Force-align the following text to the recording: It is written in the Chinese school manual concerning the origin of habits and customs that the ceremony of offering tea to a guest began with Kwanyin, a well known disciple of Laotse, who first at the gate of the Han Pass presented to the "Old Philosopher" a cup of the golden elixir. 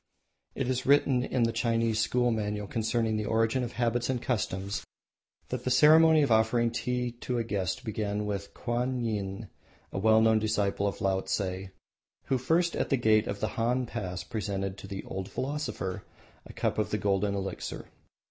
It 0.55 0.67
is 0.67 0.87
written 0.87 1.23
in 1.23 1.43
the 1.43 1.51
Chinese 1.51 1.99
school 1.99 2.31
manual 2.31 2.65
concerning 2.65 3.17
the 3.17 3.25
origin 3.27 3.61
of 3.63 3.73
habits 3.73 4.09
and 4.09 4.19
customs 4.19 4.83
that 5.49 5.63
the 5.63 5.69
ceremony 5.69 6.23
of 6.23 6.31
offering 6.31 6.71
tea 6.71 7.11
to 7.21 7.37
a 7.37 7.43
guest 7.43 7.83
began 7.83 8.25
with 8.25 8.51
Kwanyin, 8.55 9.47
a 9.91 9.99
well 9.99 10.19
known 10.19 10.39
disciple 10.39 10.87
of 10.87 11.01
Laotse, 11.01 11.67
who 12.23 12.37
first 12.39 12.75
at 12.75 12.89
the 12.89 12.97
gate 12.97 13.27
of 13.27 13.41
the 13.41 13.49
Han 13.49 13.85
Pass 13.85 14.23
presented 14.23 14.75
to 14.79 14.87
the 14.87 15.03
"Old 15.03 15.29
Philosopher" 15.29 16.03
a 16.47 16.53
cup 16.53 16.79
of 16.79 16.89
the 16.89 16.97
golden 16.97 17.35
elixir. 17.35 17.85